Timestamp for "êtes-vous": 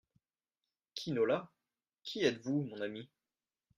2.23-2.63